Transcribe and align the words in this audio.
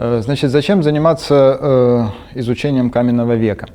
Значит, 0.00 0.52
зачем 0.52 0.84
заниматься 0.84 2.12
изучением 2.32 2.88
каменного 2.90 3.32
века? 3.32 3.66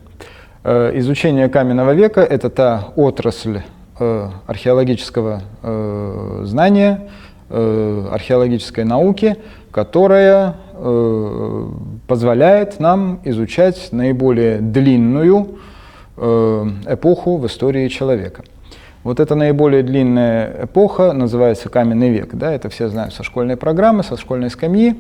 Изучение 0.64 1.50
каменного 1.50 1.92
века– 1.92 2.22
это 2.22 2.50
та 2.50 2.94
отрасль 2.96 3.60
археологического 3.98 5.42
знания, 6.44 7.10
археологической 7.50 8.86
науки, 8.86 9.36
которая 9.70 10.56
позволяет 12.08 12.80
нам 12.80 13.20
изучать 13.26 13.90
наиболее 13.92 14.60
длинную 14.60 15.58
эпоху 16.16 17.36
в 17.36 17.48
истории 17.48 17.90
человека. 17.90 18.44
Вот 19.04 19.20
эта 19.20 19.36
наиболее 19.36 19.84
длинная 19.84 20.64
эпоха 20.64 21.12
называется 21.12 21.68
каменный 21.68 22.12
век. 22.12 22.30
Да, 22.34 22.54
это 22.54 22.70
все 22.70 22.88
знают 22.88 23.14
со 23.14 23.24
школьной 23.24 23.58
программы, 23.58 24.04
со 24.04 24.16
школьной 24.16 24.50
скамьи. 24.50 24.96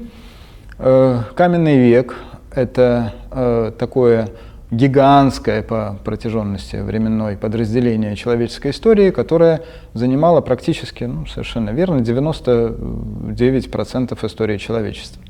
Э, 0.79 1.21
каменный 1.35 1.77
век– 1.77 2.15
это 2.51 3.13
э, 3.31 3.71
такое 3.77 4.29
гигантское 4.71 5.61
по 5.61 5.99
протяженности 6.03 6.77
временной 6.77 7.37
подразделение 7.37 8.15
человеческой 8.15 8.71
истории, 8.71 9.11
которое 9.11 9.61
занимало 9.93 10.41
практически, 10.41 11.03
ну, 11.03 11.27
совершенно 11.27 11.69
верно, 11.69 12.01
99% 12.01 14.25
истории 14.25 14.57
человечества. 14.57 15.21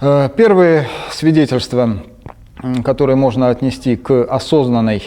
Э, 0.00 0.28
первые 0.36 0.88
свидетельства, 1.12 1.98
которые 2.84 3.14
можно 3.14 3.50
отнести 3.50 3.94
к 3.94 4.24
осознанной 4.24 5.00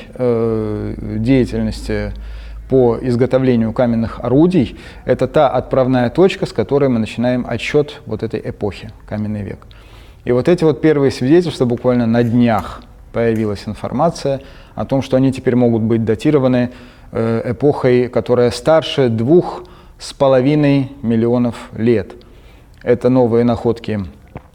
деятельности 1.20 2.14
по 2.72 2.98
изготовлению 3.02 3.74
каменных 3.74 4.22
орудий, 4.22 4.78
это 5.04 5.28
та 5.28 5.50
отправная 5.50 6.10
точка, 6.10 6.46
с 6.46 6.54
которой 6.54 6.88
мы 6.88 7.00
начинаем 7.00 7.46
отсчет 7.46 8.02
вот 8.06 8.24
этой 8.24 8.40
эпохи, 8.40 8.92
каменный 9.10 9.44
век. 9.44 9.68
И 10.24 10.32
вот 10.32 10.48
эти 10.48 10.64
вот 10.64 10.80
первые 10.80 11.12
свидетельства, 11.12 11.66
буквально 11.66 12.06
на 12.06 12.24
днях 12.24 12.82
появилась 13.12 13.64
информация 13.68 14.40
о 14.74 14.86
том, 14.86 15.02
что 15.02 15.18
они 15.18 15.34
теперь 15.34 15.58
могут 15.58 15.82
быть 15.82 16.06
датированы 16.06 16.72
э, 17.12 17.52
эпохой, 17.52 18.08
которая 18.08 18.52
старше 18.52 19.10
двух 19.10 19.66
с 20.00 20.14
половиной 20.14 20.94
миллионов 21.02 21.72
лет. 21.76 22.14
Это 22.84 23.10
новые 23.10 23.44
находки 23.44 24.00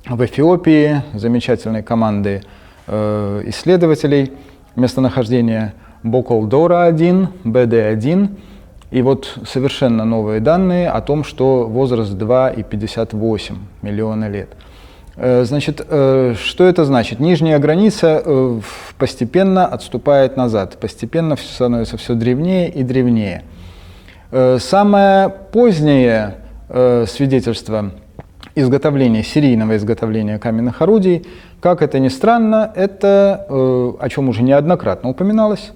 в 0.09 0.25
Эфиопии, 0.25 1.03
замечательной 1.13 1.83
команды 1.83 2.41
э, 2.87 3.43
исследователей 3.45 4.33
местонахождения 4.75 5.75
Боколдора-1, 6.07 7.29
BD1, 7.45 8.29
и 8.91 9.03
вот 9.03 9.39
совершенно 9.47 10.05
новые 10.05 10.41
данные 10.41 10.89
о 10.89 11.01
том, 11.01 11.25
что 11.25 11.67
возраст 11.67 12.13
2,58 12.13 13.55
миллиона 13.83 14.29
лет. 14.29 14.49
Э, 15.17 15.45
значит, 15.45 15.85
э, 15.89 16.35
что 16.39 16.65
это 16.65 16.85
значит? 16.85 17.21
Нижняя 17.21 17.59
граница 17.59 18.23
э, 18.25 18.61
постепенно 18.99 19.67
отступает 19.67 20.37
назад, 20.37 20.79
постепенно 20.79 21.37
становится 21.37 21.97
все 21.97 22.15
древнее 22.15 22.71
и 22.71 22.83
древнее. 22.83 23.45
Самое 24.59 25.29
позднее 25.29 26.39
свидетельство 26.69 27.93
изготовления, 28.57 29.23
серийного 29.23 29.77
изготовления 29.77 30.41
каменных 30.41 30.83
орудий, 30.83 31.25
как 31.61 31.81
это 31.81 32.01
ни 32.01 32.09
странно, 32.09 32.73
это, 32.75 33.47
о 33.49 34.09
чем 34.11 34.29
уже 34.29 34.43
неоднократно 34.43 35.11
упоминалось, 35.11 35.71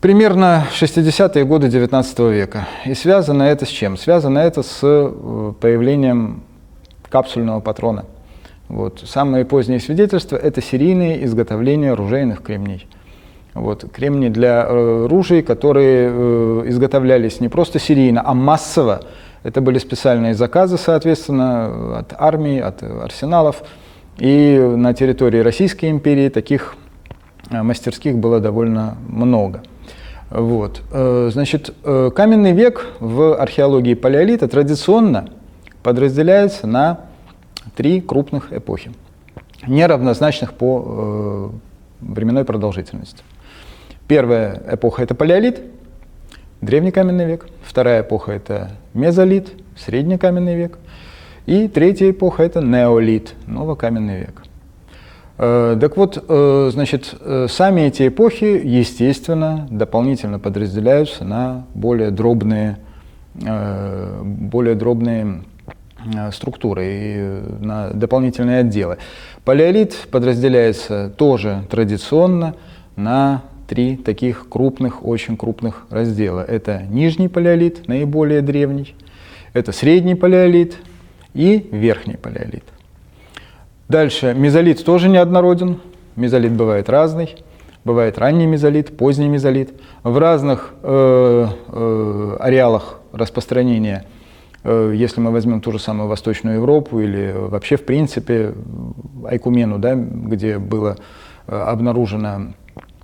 Примерно 0.00 0.64
60-е 0.72 1.44
годы 1.44 1.68
19 1.68 2.18
века. 2.20 2.66
И 2.86 2.94
связано 2.94 3.42
это 3.42 3.66
с 3.66 3.68
чем? 3.68 3.98
Связано 3.98 4.38
это 4.38 4.62
с 4.62 4.78
э, 4.82 5.52
появлением 5.60 6.42
капсульного 7.10 7.60
патрона. 7.60 8.06
Вот. 8.68 9.02
Самые 9.04 9.44
поздние 9.44 9.78
свидетельства– 9.78 10.36
это 10.42 10.62
серийные 10.62 11.22
изготовления 11.26 11.92
ружейных 11.92 12.42
кремней. 12.42 12.88
Вот. 13.52 13.92
Кремни 13.92 14.30
для 14.30 14.64
э, 14.66 15.06
ружей, 15.06 15.42
которые 15.42 16.08
э, 16.10 16.62
изготовлялись 16.68 17.40
не 17.40 17.50
просто 17.50 17.78
серийно, 17.78 18.22
а 18.24 18.32
массово. 18.32 19.02
Это 19.42 19.60
были 19.60 19.78
специальные 19.78 20.32
заказы, 20.34 20.78
соответственно, 20.78 21.98
от 21.98 22.14
армии, 22.16 22.58
от 22.58 22.82
арсеналов. 22.82 23.62
И 24.16 24.56
на 24.58 24.94
территории 24.94 25.40
Российской 25.40 25.90
империи 25.90 26.30
таких 26.30 26.76
э, 27.50 27.62
мастерских 27.62 28.16
было 28.16 28.40
довольно 28.40 28.96
много. 29.06 29.60
Вот. 30.30 30.82
Э, 30.92 31.30
значит, 31.32 31.74
э, 31.84 32.10
каменный 32.14 32.52
век 32.52 32.86
в 33.00 33.36
археологии 33.36 33.94
палеолита 33.94 34.46
традиционно 34.46 35.28
подразделяется 35.82 36.68
на 36.68 37.00
три 37.74 38.00
крупных 38.00 38.52
эпохи, 38.52 38.92
неравнозначных 39.66 40.52
по 40.52 41.50
э, 42.02 42.06
временной 42.12 42.44
продолжительности. 42.44 43.24
Первая 44.06 44.62
эпоха– 44.72 45.02
это 45.04 45.16
палеолит, 45.16 45.62
древний 46.60 46.92
каменный 46.92 47.24
век. 47.24 47.46
Вторая 47.64 48.02
эпоха– 48.02 48.32
это 48.32 48.70
мезолит, 48.94 49.48
средний 49.76 50.18
каменный 50.18 50.54
век. 50.54 50.78
И 51.46 51.66
третья 51.66 52.10
эпоха– 52.10 52.42
это 52.44 52.60
неолит, 52.60 53.34
новокаменный 53.46 54.20
век. 54.20 54.42
Э, 55.42 55.78
так 55.80 55.96
вот, 55.96 56.22
э, 56.28 56.70
значит, 56.70 57.14
э, 57.18 57.46
сами 57.48 57.82
эти 57.82 58.08
эпохи, 58.08 58.60
естественно, 58.62 59.66
дополнительно 59.70 60.38
подразделяются 60.38 61.24
на 61.24 61.64
более 61.74 62.10
дробные, 62.10 62.76
более 63.32 64.74
дробные 64.74 65.44
структуры 66.32 66.84
и 66.84 67.64
на 67.64 67.90
дополнительные 67.90 68.58
отделы. 68.58 68.98
Палеолит 69.44 69.94
подразделяется 70.10 71.10
тоже 71.16 71.62
традиционно 71.70 72.56
на 72.96 73.42
три 73.68 73.96
таких 73.96 74.48
крупных, 74.48 75.06
очень 75.06 75.36
крупных 75.36 75.86
раздела. 75.90 76.40
Это 76.40 76.82
нижний 76.90 77.28
палеолит, 77.28 77.86
наиболее 77.86 78.42
древний, 78.42 78.94
это 79.52 79.70
средний 79.70 80.16
палеолит 80.16 80.76
и 81.32 81.68
верхний 81.70 82.16
палеолит. 82.16 82.64
Дальше, 83.90 84.34
мезолит 84.34 84.84
тоже 84.84 85.08
неоднороден. 85.08 85.80
Мезолит 86.14 86.52
бывает 86.52 86.88
разный. 86.88 87.34
Бывает 87.84 88.18
ранний 88.18 88.46
мезолит, 88.46 88.96
поздний 88.96 89.26
мезолит. 89.26 89.72
В 90.04 90.16
разных 90.16 90.74
э, 90.84 91.46
э, 91.66 92.36
ареалах 92.38 93.00
распространения, 93.10 94.04
э, 94.62 94.92
если 94.94 95.20
мы 95.20 95.32
возьмем 95.32 95.60
ту 95.60 95.72
же 95.72 95.80
самую 95.80 96.08
Восточную 96.08 96.58
Европу 96.58 97.00
или 97.00 97.34
вообще, 97.36 97.74
в 97.74 97.84
принципе, 97.84 98.54
Айкумену, 99.26 99.80
да, 99.80 99.96
где 99.96 100.58
было 100.58 100.96
э, 101.48 101.56
обнаружено 101.60 102.52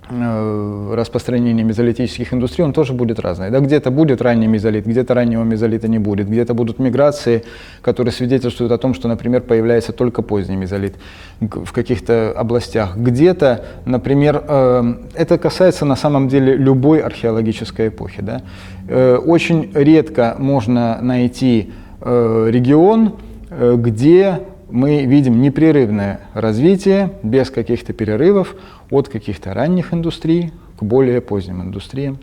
Э, 0.09 0.93
распространение 0.95 1.65
мезолитических 1.65 2.33
индустрий, 2.33 2.63
он 2.63 2.71
тоже 2.71 2.93
будет 2.93 3.19
разный. 3.19 3.49
Да, 3.49 3.59
где-то 3.59 3.91
будет 3.91 4.21
ранний 4.21 4.47
мезолит, 4.47 4.85
где-то 4.85 5.13
раннего 5.13 5.43
мезолита 5.43 5.89
не 5.89 5.99
будет, 5.99 6.29
где-то 6.29 6.53
будут 6.53 6.79
миграции, 6.79 7.43
которые 7.81 8.13
свидетельствуют 8.13 8.71
о 8.71 8.77
том, 8.77 8.93
что, 8.93 9.09
например, 9.09 9.41
появляется 9.41 9.91
только 9.91 10.21
поздний 10.21 10.55
мезолит 10.55 10.95
в 11.41 11.73
каких-то 11.73 12.31
областях. 12.31 12.95
Где-то, 12.95 13.65
например, 13.85 14.43
э, 14.47 14.93
это 15.13 15.37
касается 15.37 15.83
на 15.83 15.97
самом 15.97 16.29
деле 16.29 16.55
любой 16.55 16.99
археологической 16.99 17.89
эпохи. 17.89 18.21
Да? 18.21 18.43
Э, 18.87 19.17
очень 19.17 19.71
редко 19.73 20.35
можно 20.39 20.99
найти 21.01 21.73
регион, 21.99 23.13
где 23.49 24.41
мы 24.69 25.05
видим 25.05 25.41
непрерывное 25.41 26.21
развитие 26.33 27.11
без 27.23 27.49
каких-то 27.49 27.93
перерывов 27.93 28.55
от 28.89 29.09
каких-то 29.09 29.53
ранних 29.53 29.93
индустрий 29.93 30.51
к 30.77 30.83
более 30.83 31.21
поздним 31.21 31.61
индустриям 31.61 32.19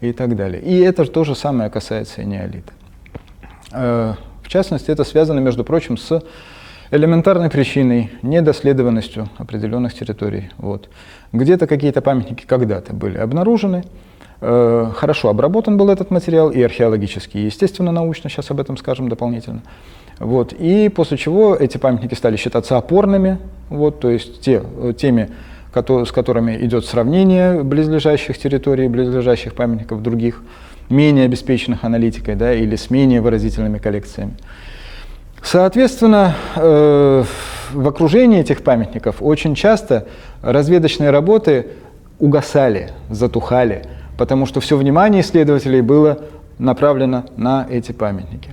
и 0.00 0.12
так 0.12 0.36
далее. 0.36 0.62
И 0.62 0.78
это 0.80 1.04
то 1.04 1.24
же 1.24 1.34
самое 1.34 1.70
касается 1.70 2.22
и 2.22 2.24
неолита. 2.24 2.72
Э, 3.72 4.14
в 4.42 4.48
частности, 4.48 4.90
это 4.90 5.04
связано, 5.04 5.40
между 5.40 5.64
прочим, 5.64 5.96
с 5.96 6.22
элементарной 6.90 7.48
причиной, 7.48 8.10
недоследованностью 8.22 9.28
определенных 9.38 9.94
территорий. 9.94 10.50
Вот. 10.58 10.88
Где-то 11.32 11.66
какие-то 11.66 12.02
памятники 12.02 12.44
когда-то 12.46 12.92
были 12.92 13.16
обнаружены, 13.16 13.84
э, 14.40 14.90
хорошо 14.94 15.30
обработан 15.30 15.78
был 15.78 15.88
этот 15.88 16.10
материал 16.10 16.50
и 16.50 16.60
археологически, 16.62 17.38
и 17.38 17.46
естественно 17.46 17.92
научно, 17.92 18.28
сейчас 18.28 18.50
об 18.50 18.60
этом 18.60 18.76
скажем 18.76 19.08
дополнительно. 19.08 19.62
Вот. 20.18 20.52
И 20.52 20.88
после 20.88 21.16
чего 21.16 21.54
эти 21.54 21.78
памятники 21.78 22.14
стали 22.14 22.36
считаться 22.36 22.76
опорными, 22.76 23.38
вот, 23.68 24.00
то 24.00 24.10
есть 24.10 24.40
те, 24.40 24.62
теми, 24.98 25.30
с 25.74 26.12
которыми 26.12 26.56
идет 26.64 26.84
сравнение 26.84 27.62
близлежащих 27.62 28.38
территорий, 28.38 28.88
близлежащих 28.88 29.54
памятников 29.54 30.02
других, 30.02 30.42
менее 30.90 31.24
обеспеченных 31.24 31.84
аналитикой 31.84 32.36
да, 32.36 32.52
или 32.54 32.76
с 32.76 32.90
менее 32.90 33.20
выразительными 33.20 33.78
коллекциями. 33.78 34.34
Соответственно, 35.42 36.36
э, 36.54 37.24
в 37.72 37.88
окружении 37.88 38.40
этих 38.40 38.62
памятников 38.62 39.16
очень 39.20 39.54
часто 39.54 40.06
разведочные 40.40 41.10
работы 41.10 41.66
угасали, 42.20 42.90
затухали, 43.10 43.86
потому 44.16 44.46
что 44.46 44.60
все 44.60 44.76
внимание 44.76 45.22
исследователей 45.22 45.80
было 45.80 46.18
направлено 46.58 47.24
на 47.36 47.66
эти 47.68 47.90
памятники. 47.92 48.50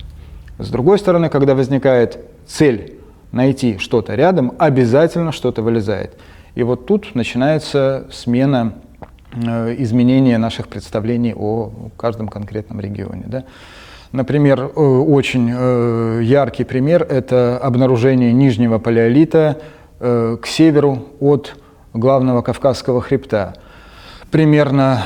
С 0.60 0.68
другой 0.68 0.98
стороны, 0.98 1.30
когда 1.30 1.54
возникает 1.54 2.18
цель 2.46 2.98
найти 3.32 3.78
что-то 3.78 4.14
рядом, 4.14 4.52
обязательно 4.58 5.32
что-то 5.32 5.62
вылезает. 5.62 6.18
И 6.54 6.62
вот 6.62 6.84
тут 6.84 7.14
начинается 7.14 8.06
смена 8.12 8.74
э, 9.32 9.74
изменения 9.78 10.36
наших 10.36 10.68
представлений 10.68 11.32
о 11.34 11.72
каждом 11.96 12.28
конкретном 12.28 12.78
регионе. 12.80 13.24
Да? 13.26 13.44
Например, 14.12 14.60
э, 14.60 14.80
очень 14.80 15.50
э, 15.50 16.20
яркий 16.24 16.64
пример– 16.64 17.06
это 17.08 17.56
обнаружение 17.56 18.32
нижнего 18.32 18.78
палеолита 18.78 19.60
к 19.98 20.46
северу 20.46 21.08
от 21.20 21.56
главного 21.92 22.40
Кавказского 22.40 23.02
хребта. 23.02 23.52
Примерно 24.30 25.02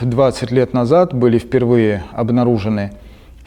20 0.00 0.50
лет 0.50 0.72
назад 0.72 1.12
были 1.12 1.36
впервые 1.38 2.04
обнаружены 2.12 2.92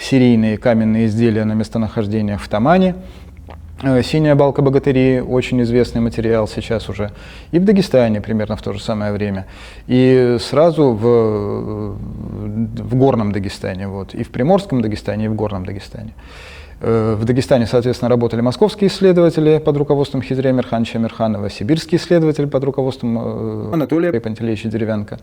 серийные 0.01 0.57
каменные 0.57 1.05
изделия 1.05 1.45
на 1.45 1.53
местонахождениях 1.53 2.41
в 2.41 2.47
Тамане. 2.49 2.95
Синяя 4.03 4.35
балка 4.35 4.61
богатыри, 4.61 5.21
очень 5.21 5.59
известный 5.63 6.01
материал 6.01 6.47
сейчас 6.47 6.87
уже. 6.87 7.11
И 7.51 7.57
в 7.57 7.65
Дагестане 7.65 8.21
примерно 8.21 8.55
в 8.55 8.61
то 8.61 8.73
же 8.73 8.79
самое 8.79 9.11
время. 9.11 9.47
И 9.87 10.37
сразу 10.39 10.91
в, 10.91 11.97
в 11.97 12.95
горном 12.95 13.31
Дагестане, 13.31 13.87
вот, 13.87 14.13
и 14.13 14.23
в 14.23 14.29
Приморском 14.29 14.81
Дагестане, 14.81 15.25
и 15.25 15.27
в 15.29 15.33
горном 15.33 15.65
Дагестане. 15.65 16.13
Э, 16.81 17.15
в 17.15 17.25
Дагестане, 17.25 17.67
соответственно, 17.67 18.09
работали 18.09 18.41
московские 18.41 18.89
исследователи 18.89 19.59
под 19.59 19.77
руководством 19.77 20.21
Хизрия 20.21 20.51
Мирхановича 20.51 20.99
Мирханова, 20.99 21.49
сибирские 21.49 21.99
исследователи 21.99 22.45
под 22.45 22.63
руководством 22.63 23.17
э, 23.17 23.73
Анатолия 23.73 24.11
Пантелеевича 24.19 24.69
Деревянко. 24.69 25.19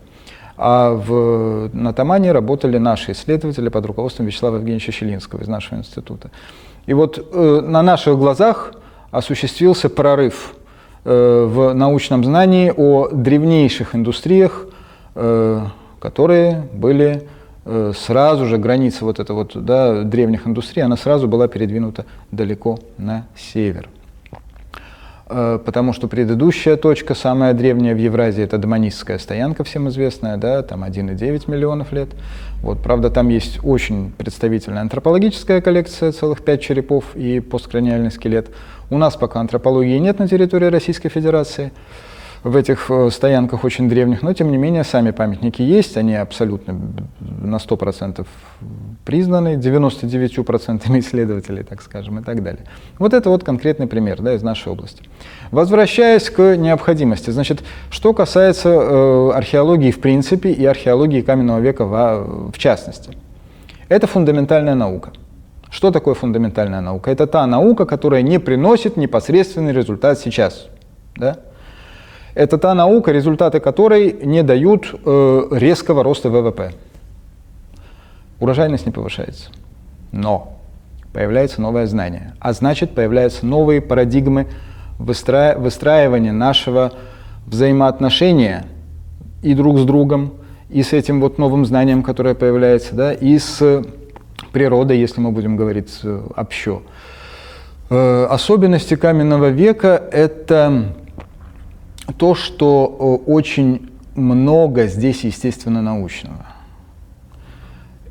А 0.61 0.91
в, 0.93 1.69
на 1.73 1.93
Тамане 1.93 2.33
работали 2.33 2.77
наши 2.77 3.13
исследователи 3.13 3.69
под 3.69 3.85
руководством 3.85 4.25
Вячеслава 4.25 4.57
Евгеньевича 4.57 4.91
Щелинского 4.91 5.41
из 5.41 5.47
нашего 5.47 5.79
института. 5.79 6.31
И 6.85 6.93
вот 6.93 7.17
э, 7.17 7.61
на 7.63 7.81
наших 7.81 8.17
глазах 8.17 8.73
осуществился 9.09 9.89
прорыв 9.89 10.55
э, 11.05 11.45
в 11.49 11.73
научном 11.73 12.25
знании 12.25 12.73
о 12.75 13.07
древнейших 13.09 13.95
индустриях, 13.95 14.65
э, 15.15 15.61
которые 15.99 16.67
были 16.73 17.27
Э, 17.71 17.93
сразу 17.95 18.47
же 18.47 18.57
граница 18.57 19.05
вот 19.05 19.19
эта 19.19 19.35
вот, 19.35 19.51
да, 19.53 20.03
древних 20.03 20.47
индустрий, 20.47 20.81
она 20.83 20.97
сразу 20.97 21.27
была 21.27 21.47
передвинута 21.47 22.05
далеко 22.31 22.79
на 22.97 23.27
север. 23.35 23.89
Э, 25.29 25.59
потому 25.63 25.93
что 25.93 26.07
предыдущая 26.07 26.75
точка, 26.75 27.13
самая 27.13 27.53
древняя 27.53 27.93
в 27.93 27.99
Евразии, 27.99 28.43
это 28.43 28.57
Доманистская 28.57 29.19
стоянка, 29.19 29.63
всем 29.63 29.87
известная, 29.89 30.37
да, 30.37 30.63
там 30.63 30.83
1,9 30.83 31.49
миллионов 31.49 31.91
лет. 31.91 32.09
Вот, 32.63 32.81
правда, 32.81 33.11
там 33.11 33.29
есть 33.29 33.59
очень 33.63 34.11
представительная 34.17 34.81
антропологическая 34.81 35.61
коллекция, 35.61 36.11
целых 36.11 36.41
пять 36.41 36.61
черепов 36.61 37.15
и 37.15 37.39
посткраниальный 37.41 38.11
скелет. 38.11 38.49
У 38.89 38.97
нас 38.97 39.15
пока 39.15 39.39
антропологии 39.39 39.99
нет 39.99 40.17
на 40.17 40.27
территории 40.27 40.65
Российской 40.65 41.09
Федерации 41.09 41.71
в 42.43 42.55
этих 42.55 42.89
э, 42.89 43.09
стоянках 43.11 43.63
очень 43.63 43.89
древних, 43.89 44.21
но 44.21 44.33
тем 44.33 44.51
не 44.51 44.57
менее 44.57 44.83
сами 44.83 45.11
памятники 45.11 45.61
есть, 45.61 45.97
они 45.97 46.15
абсолютно 46.15 46.79
на 47.19 47.57
100% 47.57 48.25
признаны 49.05 49.55
99% 49.55 50.99
исследователей, 50.99 51.63
так 51.63 51.81
скажем, 51.81 52.19
и 52.19 52.23
так 52.23 52.41
далее. 52.43 52.65
Вот 52.97 53.13
это 53.13 53.29
вот 53.29 53.43
конкретный 53.43 53.87
пример 53.87 54.21
да, 54.21 54.33
из 54.33 54.43
нашей 54.43 54.71
области. 54.71 55.03
Возвращаясь 55.51 56.29
к 56.29 56.55
необходимости, 56.55 57.29
значит, 57.29 57.63
что 57.89 58.13
касается 58.13 58.69
э, 58.69 59.31
археологии 59.35 59.91
в 59.91 59.99
принципе 59.99 60.51
и 60.51 60.65
археологии 60.65 61.21
каменного 61.21 61.59
века 61.59 61.85
в, 61.85 62.51
в 62.51 62.57
частности, 62.57 63.17
это 63.89 64.07
фундаментальная 64.07 64.75
наука. 64.75 65.11
Что 65.69 65.91
такое 65.91 66.15
фундаментальная 66.15 66.81
наука? 66.81 67.11
Это 67.11 67.27
та 67.27 67.45
наука, 67.45 67.85
которая 67.85 68.21
не 68.21 68.39
приносит 68.39 68.97
непосредственный 68.97 69.71
результат 69.71 70.17
сейчас. 70.19 70.67
Да? 71.15 71.37
Это 72.35 72.57
та 72.57 72.73
наука, 72.73 73.11
результаты 73.11 73.59
которой 73.59 74.13
не 74.23 74.43
дают 74.43 74.93
э, 75.05 75.47
резкого 75.51 76.03
роста 76.03 76.29
ВВП. 76.29 76.73
Урожайность 78.39 78.85
не 78.85 78.91
повышается. 78.91 79.49
Но 80.11 80.57
появляется 81.13 81.61
новое 81.61 81.87
знание. 81.87 82.33
А 82.39 82.53
значит, 82.53 82.91
появляются 82.91 83.45
новые 83.45 83.81
парадигмы 83.81 84.47
выстра... 84.97 85.55
выстраивания 85.57 86.31
нашего 86.31 86.93
взаимоотношения 87.47 88.65
и 89.41 89.53
друг 89.53 89.79
с 89.79 89.83
другом, 89.83 90.33
и 90.69 90.83
с 90.83 90.93
этим 90.93 91.19
вот 91.19 91.37
новым 91.37 91.65
знанием, 91.65 92.03
которое 92.03 92.35
появляется, 92.35 92.93
да, 92.95 93.13
и 93.13 93.39
с 93.39 93.83
природой, 94.51 94.99
если 94.99 95.19
мы 95.19 95.31
будем 95.31 95.55
говорить 95.55 95.99
э, 96.03 96.21
общо. 96.35 96.81
Э, 97.89 98.27
особенности 98.29 98.95
каменного 98.95 99.49
века– 99.49 100.01
это 100.11 100.93
то, 102.17 102.35
что 102.35 103.19
э, 103.25 103.29
очень 103.31 103.89
много 104.15 104.87
здесь 104.87 105.23
естественно 105.23 105.81
научного. 105.81 106.45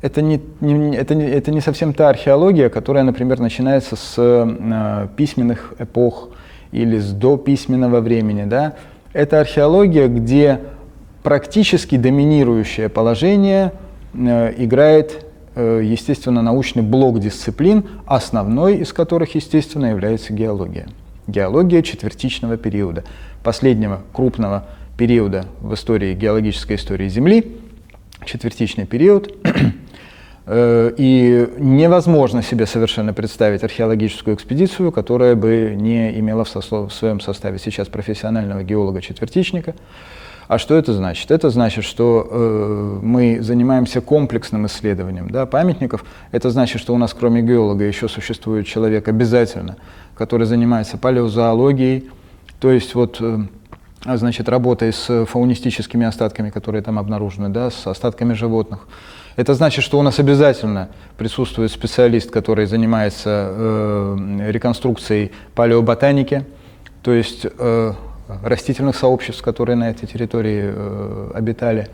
Это 0.01 0.21
не, 0.21 0.41
не, 0.61 0.95
это, 0.95 1.13
не, 1.13 1.25
это 1.25 1.51
не 1.51 1.59
совсем 1.59 1.93
та 1.93 2.09
археология, 2.09 2.69
которая, 2.69 3.03
например, 3.03 3.39
начинается 3.39 3.95
с 3.95 4.15
э, 4.17 5.07
письменных 5.17 5.73
эпох 5.77 6.29
или 6.71 6.97
с 6.99 7.11
дописьменного 7.11 7.99
времени. 7.99 8.45
Да? 8.45 8.75
Это 9.11 9.41
археология, 9.41 10.07
где 10.07 10.61
практически 11.23 11.97
доминирующее 11.97 12.87
положение 12.87 13.73
э, 14.13 14.53
играет 14.57 15.25
э, 15.55 15.81
естественно-научный 15.83 16.81
блок 16.81 17.19
дисциплин, 17.19 17.83
основной 18.05 18.77
из 18.77 18.93
которых, 18.93 19.35
естественно, 19.35 19.87
является 19.87 20.31
геология. 20.31 20.87
Геология 21.29 21.83
четвертичного 21.83 22.57
периода 22.57 23.03
последнего 23.43 24.01
крупного 24.13 24.65
периода 24.97 25.45
в 25.61 25.73
истории, 25.75 26.15
геологической 26.15 26.75
истории 26.75 27.07
Земли, 27.07 27.57
четвертичный 28.25 28.85
период, 28.85 29.33
э, 30.47 30.91
и 30.97 31.47
невозможно 31.57 32.41
себе 32.41 32.65
совершенно 32.65 33.13
представить 33.13 33.63
археологическую 33.63 34.35
экспедицию, 34.35 34.91
которая 34.91 35.35
бы 35.35 35.73
не 35.75 36.19
имела 36.19 36.45
в 36.45 36.89
своем 36.89 37.19
составе 37.19 37.59
сейчас 37.59 37.87
профессионального 37.87 38.63
геолога-четвертичника. 38.63 39.75
А 40.49 40.57
что 40.57 40.75
это 40.75 40.93
значит? 40.93 41.29
Это 41.29 41.51
значит, 41.51 41.85
что 41.85 42.27
э, 42.27 42.99
мы 43.03 43.37
занимаемся 43.39 44.01
комплексным 44.01 44.65
исследованием 44.65 45.29
да, 45.29 45.45
памятников. 45.45 46.03
Это 46.31 46.49
значит, 46.49 46.81
что 46.81 46.95
у 46.95 46.97
нас 46.97 47.13
кроме 47.13 47.43
геолога 47.43 47.83
еще 47.83 48.09
существует 48.09 48.65
человек 48.65 49.07
обязательно, 49.07 49.77
который 50.15 50.47
занимается 50.47 50.97
палеозоологией, 50.97 52.09
то 52.59 52.71
есть 52.71 52.95
вот 52.95 53.17
э, 53.21 53.41
значит, 54.03 54.49
работой 54.49 54.91
с 54.91 55.25
фаунистическими 55.27 56.07
остатками, 56.07 56.49
которые 56.49 56.81
там 56.81 56.97
обнаружены, 56.97 57.49
да, 57.49 57.69
с 57.69 57.85
остатками 57.85 58.33
животных. 58.33 58.87
Это 59.35 59.53
значит, 59.53 59.85
что 59.85 59.99
у 59.99 60.01
нас 60.01 60.17
обязательно 60.17 60.89
присутствует 61.19 61.71
специалист, 61.71 62.31
который 62.31 62.65
занимается 62.65 63.51
э, 63.51 64.49
реконструкцией 64.49 65.31
палеоботаники, 65.53 66.43
то 67.03 67.13
есть 67.13 67.45
э, 67.45 67.93
растительных 68.43 68.95
сообществ, 68.95 69.41
которые 69.41 69.75
на 69.75 69.89
этой 69.89 70.07
территории 70.07 70.73
э, 70.73 71.31
обитали. 71.33 71.89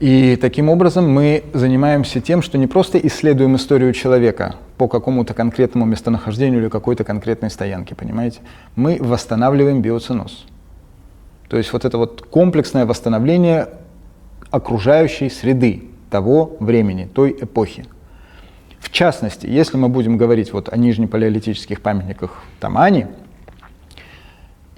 И 0.00 0.36
таким 0.36 0.70
образом 0.70 1.10
мы 1.10 1.44
занимаемся 1.52 2.20
тем, 2.22 2.40
что 2.40 2.56
не 2.56 2.66
просто 2.66 2.98
исследуем 2.98 3.56
историю 3.56 3.92
человека 3.92 4.54
по 4.78 4.88
какому-то 4.88 5.34
конкретному 5.34 5.84
местонахождению 5.84 6.62
или 6.62 6.68
какой-то 6.70 7.04
конкретной 7.04 7.50
стоянке, 7.50 7.94
понимаете? 7.94 8.40
Мы 8.76 8.96
восстанавливаем 8.98 9.82
биоценоз. 9.82 10.46
То 11.48 11.58
есть 11.58 11.72
вот 11.74 11.84
это 11.84 11.98
вот 11.98 12.22
комплексное 12.22 12.86
восстановление 12.86 13.68
окружающей 14.50 15.28
среды 15.28 15.84
того 16.10 16.56
времени, 16.60 17.08
той 17.12 17.36
эпохи. 17.38 17.84
В 18.78 18.90
частности, 18.90 19.46
если 19.46 19.76
мы 19.76 19.88
будем 19.88 20.16
говорить 20.16 20.52
вот 20.52 20.72
о 20.72 20.76
нижнепалеолитических 20.78 21.82
памятниках 21.82 22.42
Тамани, 22.58 23.06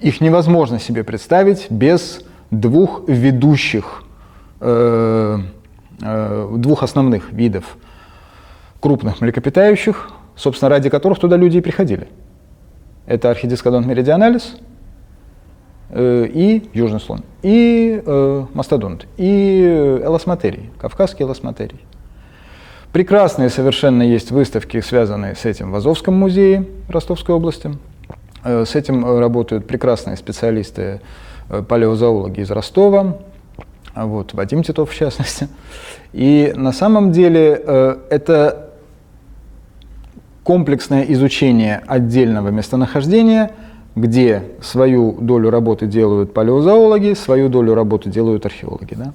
их 0.03 0.21
невозможно 0.21 0.79
себе 0.79 1.03
представить 1.03 1.71
без 1.71 2.21
двух 2.51 3.07
ведущих 3.07 4.03
Э, 4.65 5.39
э, 6.01 6.55
двух 6.55 6.83
основных 6.83 7.33
видов 7.33 7.75
крупных 8.79 9.19
млекопитающих, 9.19 10.09
собственно, 10.37 10.69
ради 10.69 10.89
которых 10.89 11.19
туда 11.19 11.35
люди 11.35 11.57
и 11.57 11.61
приходили. 11.61 12.07
Это 13.05 13.29
архидискодонт 13.29 13.85
меридионалис 13.85 14.55
э, 15.89 16.27
и 16.33 16.69
южный 16.73 17.01
слон, 17.01 17.25
и 17.41 18.01
мастодонт, 18.53 19.05
и 19.17 19.99
элосматерий, 20.01 20.69
кавказский 20.79 21.25
элосматерий. 21.25 21.81
Прекрасные 22.93 23.49
совершенно 23.49 24.03
есть 24.03 24.31
выставки, 24.31 24.79
связанные 24.79 25.35
с 25.35 25.43
этим 25.43 25.73
в 25.73 25.75
Азовском 25.75 26.13
музее 26.13 26.65
Ростовской 26.87 27.35
области. 27.35 27.73
С 28.43 28.75
этим 28.75 29.19
работают 29.19 29.67
прекрасные 29.67 30.17
специалисты, 30.17 31.01
палеозоологи 31.67 32.41
из 32.41 32.51
Ростова, 32.51 33.17
а 33.93 34.05
вот, 34.05 34.33
Вадим 34.33 34.63
Титов 34.63 34.89
в 34.91 34.95
частности. 34.95 35.47
И 36.13 36.53
на 36.55 36.71
самом 36.71 37.11
деле 37.11 37.61
э, 37.63 37.97
это 38.09 38.69
комплексное 40.43 41.03
изучение 41.03 41.83
отдельного 41.87 42.49
местонахождения, 42.49 43.51
где 43.95 44.43
свою 44.61 45.13
долю 45.13 45.51
работы 45.51 45.85
делают 45.85 46.33
палеозоологи, 46.33 47.13
свою 47.13 47.49
долю 47.49 47.75
работы 47.75 48.09
делают 48.09 48.45
археологи. 48.45 48.95
Да? 48.95 49.13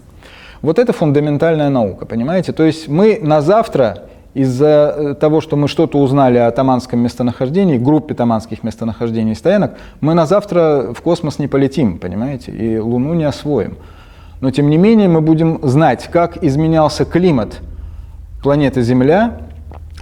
Вот 0.62 0.78
это 0.78 0.92
фундаментальная 0.92 1.70
наука, 1.70 2.06
понимаете? 2.06 2.52
То 2.52 2.62
есть 2.62 2.88
мы 2.88 3.18
на 3.20 3.40
завтра 3.40 4.04
из-за 4.38 4.94
э, 4.96 5.14
того, 5.14 5.40
что 5.40 5.56
мы 5.56 5.66
что-то 5.66 5.98
узнали 5.98 6.38
о 6.38 6.50
таманском 6.52 7.00
местонахождении, 7.00 7.76
группе 7.76 8.14
таманских 8.14 8.62
местонахождений 8.62 9.34
стоянок, 9.34 9.72
мы 10.00 10.14
на 10.14 10.26
завтра 10.26 10.92
в 10.94 11.02
космос 11.02 11.40
не 11.40 11.48
полетим, 11.48 11.98
понимаете, 11.98 12.52
и 12.52 12.78
Луну 12.78 13.14
не 13.14 13.24
освоим. 13.24 13.76
Но 14.40 14.52
тем 14.52 14.70
не 14.70 14.76
менее 14.76 15.08
мы 15.08 15.20
будем 15.22 15.58
знать, 15.62 16.08
как 16.12 16.44
изменялся 16.44 17.04
климат 17.04 17.60
планеты 18.40 18.82
Земля 18.82 19.40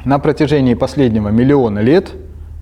на 0.05 0.19
протяжении 0.19 0.75
последнего 0.75 1.31
миллиона 1.31 1.79
лет, 1.79 2.13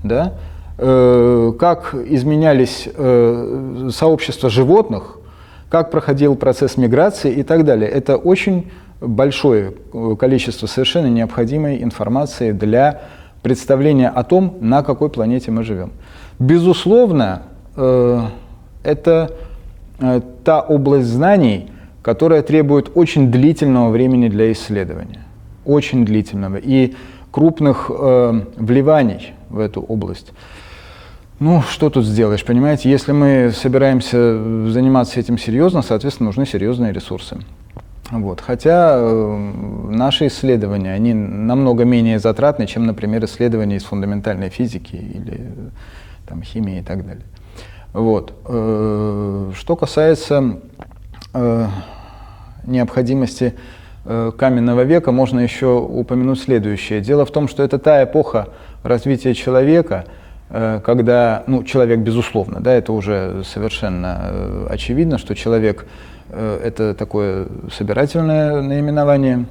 да, 0.05 0.35
э, 0.79 1.53
как 1.59 1.93
изменялись 1.95 2.89
э, 2.95 3.89
сообщества 3.93 4.49
животных, 4.49 5.19
как 5.69 5.91
проходил 5.91 6.37
процесс 6.37 6.77
миграции 6.77 7.33
и 7.33 7.43
так 7.43 7.65
далее. 7.65 7.91
Это 7.91 8.17
очень 8.17 8.71
большое 9.01 9.73
количество 10.19 10.67
совершенно 10.67 11.07
необходимой 11.07 11.83
информации 11.83 12.53
для 12.53 13.03
представления 13.43 14.09
о 14.09 14.23
том, 14.25 14.57
на 14.61 14.83
какой 14.83 15.11
планете 15.11 15.51
мы 15.51 15.65
живем. 15.65 15.93
Безусловно, 16.39 17.43
э, 17.77 18.21
это 18.83 19.33
э, 20.01 20.21
та 20.45 20.61
область 20.61 21.09
знаний, 21.09 21.71
которая 22.03 22.43
требует 22.43 22.91
очень 22.95 23.31
длительного 23.31 23.91
времени 23.91 24.29
для 24.29 24.51
исследования. 24.53 25.25
Очень 25.65 26.05
длительного. 26.05 26.57
И 26.57 26.95
крупных 27.31 27.91
э, 27.91 28.41
вливаний 28.57 29.35
в 29.51 29.59
эту 29.59 29.83
область. 29.83 30.33
Ну, 31.41 31.63
что 31.63 31.91
тут 31.91 32.07
сделаешь, 32.07 32.45
понимаете? 32.45 32.89
Если 32.89 33.13
мы 33.13 33.53
собираемся 33.55 34.71
заниматься 34.71 35.19
этим 35.19 35.37
серьезно, 35.37 35.83
соответственно, 35.83 36.29
нужны 36.29 36.47
серьезные 36.47 36.93
ресурсы. 36.93 37.39
Вот. 38.11 38.41
Хотя 38.41 38.97
э, 38.97 39.53
наши 39.91 40.27
исследования, 40.27 40.93
они 40.93 41.15
намного 41.15 41.85
менее 41.85 42.19
затратны, 42.19 42.67
чем, 42.67 42.85
например, 42.87 43.25
исследования 43.25 43.77
из 43.77 43.85
фундаментальной 43.85 44.51
физики 44.51 44.97
или 44.97 45.51
там, 46.27 46.43
химии 46.43 46.81
и 46.81 46.83
так 46.83 47.07
далее. 47.07 47.25
Вот. 47.93 48.35
Э, 48.47 49.53
что 49.55 49.77
касается 49.77 50.59
э, 51.33 51.67
необходимости 52.67 53.55
э, 54.05 54.33
каменного 54.37 54.83
века, 54.83 55.11
можно 55.11 55.41
еще 55.41 55.79
упомянуть 55.79 56.41
следующее. 56.41 57.01
Дело 57.01 57.25
в 57.25 57.31
том, 57.31 57.49
что 57.49 57.63
это 57.63 57.79
та 57.79 58.05
эпоха 58.05 58.49
развития 58.83 59.33
человека, 59.33 60.05
э, 60.51 60.81
когда, 60.85 61.43
ну, 61.47 61.65
человек, 61.65 62.01
безусловно, 62.01 62.61
да, 62.61 62.73
это 62.75 62.93
уже 62.93 63.43
совершенно 63.45 64.21
э, 64.25 64.67
очевидно, 64.69 65.17
что 65.17 65.35
человек 65.35 65.87
это 66.35 66.95
такое 66.95 67.47
собирательное 67.73 68.63
наименование. 68.63 69.47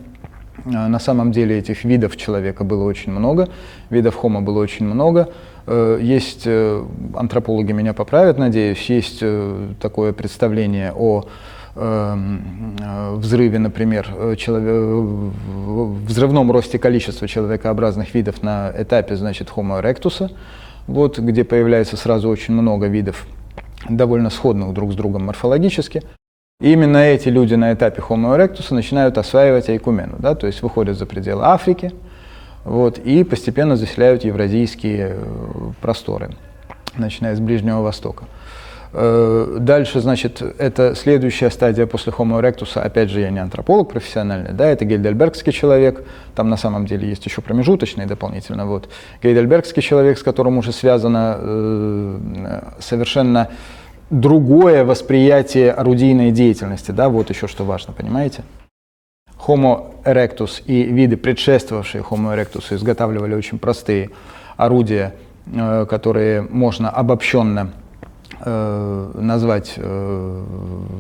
Э, 0.66 0.88
на 0.88 1.00
самом 1.00 1.32
деле 1.32 1.58
этих 1.58 1.84
видов 1.84 2.18
человека 2.18 2.64
было 2.64 2.84
очень 2.84 3.12
много, 3.12 3.50
видов 3.90 4.16
хома 4.16 4.42
было 4.42 4.60
очень 4.60 4.86
много. 4.86 5.30
Э, 5.66 6.00
есть, 6.02 6.48
антропологи 7.16 7.72
меня 7.72 7.94
поправят, 7.94 8.38
надеюсь, 8.38 8.90
есть 8.90 9.24
такое 9.80 10.14
представление 10.14 10.94
о 10.94 11.26
взрыве, 11.76 13.58
например, 13.58 14.36
человек, 14.38 15.24
взрывном 16.08 16.52
росте 16.52 16.78
количества 16.78 17.28
человекообразных 17.28 18.14
видов 18.14 18.44
на 18.44 18.72
этапе, 18.78 19.16
значит, 19.16 19.50
Homo 19.50 19.82
erectus, 19.82 20.32
вот, 20.86 21.18
где 21.18 21.44
появляется 21.44 21.98
сразу 21.98 22.30
очень 22.30 22.54
много 22.54 22.86
видов, 22.86 23.26
довольно 23.90 24.30
сходных 24.30 24.72
друг 24.74 24.92
с 24.92 24.96
другом 24.96 25.26
морфологически. 25.26 26.04
И 26.64 26.72
именно 26.72 26.96
эти 26.96 27.28
люди 27.28 27.56
на 27.56 27.74
этапе 27.74 28.02
Homo 28.08 28.38
erectus 28.38 28.74
начинают 28.74 29.18
осваивать 29.18 29.68
Айкумену, 29.68 30.16
да, 30.20 30.34
то 30.34 30.48
есть 30.48 30.62
выходят 30.62 30.98
за 30.98 31.06
пределы 31.06 31.44
Африки 31.44 31.92
вот, 32.64 33.00
и 33.00 33.26
постепенно 33.26 33.76
заселяют 33.76 34.24
евразийские 34.24 35.18
э, 35.18 35.72
просторы, 35.82 36.30
начиная 36.96 37.36
с 37.36 37.42
Ближнего 37.42 37.82
Востока. 37.82 38.24
Э, 38.94 39.58
дальше, 39.60 40.00
значит, 40.00 40.42
это 40.42 40.96
следующая 40.96 41.50
стадия 41.50 41.86
после 41.86 42.14
Homo 42.14 42.40
erectus, 42.40 42.80
опять 42.80 43.10
же, 43.10 43.20
я 43.20 43.30
не 43.30 43.40
антрополог 43.40 43.92
профессиональный, 43.92 44.54
да, 44.54 44.66
это 44.66 44.86
гейдельбергский 44.86 45.52
человек, 45.52 46.06
там 46.34 46.50
на 46.50 46.56
самом 46.56 46.86
деле 46.86 47.10
есть 47.10 47.26
еще 47.26 47.42
промежуточный 47.42 48.06
дополнительно, 48.06 48.66
вот. 48.68 48.88
Гейдельбергский 49.22 49.82
человек, 49.82 50.18
с 50.18 50.24
которым 50.24 50.60
уже 50.60 50.72
связано 50.72 51.36
э, 51.40 52.62
совершенно 52.80 53.50
другое 54.10 54.84
восприятие 54.84 55.72
орудийной 55.72 56.32
деятельности, 56.32 56.92
да, 56.92 57.10
вот 57.10 57.30
еще 57.30 57.48
что 57.48 57.64
важно, 57.64 57.94
понимаете? 57.94 58.44
Homo 59.48 59.96
erectus 60.06 60.64
и 60.66 60.84
виды, 60.84 61.18
предшествовавшие 61.18 62.02
Homo 62.02 62.34
erectus, 62.34 62.74
изготавливали 62.74 63.34
очень 63.34 63.60
простые 63.60 64.10
орудия, 64.56 65.16
э, 65.46 65.86
которые 65.90 66.42
можно 66.42 66.90
обобщенно 66.90 67.74
э, 68.46 69.12
назвать 69.16 69.74
э, 69.78 70.44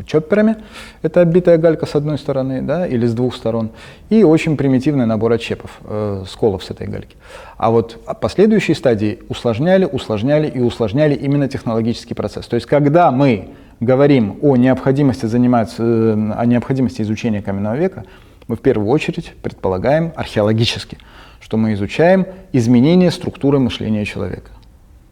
чопперами. 0.05 0.57
Это 1.01 1.21
оббитая 1.21 1.57
галька 1.57 1.85
с 1.85 1.95
одной 1.95 2.17
стороны 2.17 2.61
да, 2.61 2.87
или 2.87 3.05
с 3.05 3.13
двух 3.13 3.35
сторон. 3.35 3.71
И 4.09 4.23
очень 4.23 4.57
примитивный 4.57 5.05
набор 5.05 5.33
отчепов, 5.33 5.79
э, 5.85 6.23
сколов 6.27 6.63
с 6.63 6.71
этой 6.71 6.87
гальки. 6.87 7.15
А 7.57 7.71
вот 7.71 7.99
последующие 8.21 8.75
стадии 8.75 9.19
усложняли, 9.29 9.85
усложняли 9.85 10.47
и 10.47 10.59
усложняли 10.59 11.13
именно 11.13 11.47
технологический 11.47 12.13
процесс. 12.13 12.47
То 12.47 12.55
есть 12.55 12.67
когда 12.67 13.11
мы 13.11 13.49
говорим 13.79 14.37
о 14.41 14.55
необходимости 14.55 15.25
заниматься, 15.25 15.83
э, 15.83 16.31
о 16.37 16.45
необходимости 16.45 17.01
изучения 17.01 17.41
каменного 17.41 17.75
века, 17.75 18.05
мы 18.47 18.55
в 18.55 18.61
первую 18.61 18.89
очередь 18.89 19.33
предполагаем 19.41 20.11
археологически, 20.15 20.97
что 21.39 21.57
мы 21.57 21.73
изучаем 21.73 22.25
изменение 22.51 23.11
структуры 23.11 23.59
мышления 23.59 24.05
человека. 24.05 24.51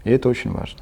И 0.04 0.12
это 0.12 0.30
очень 0.30 0.52
важно. 0.52 0.80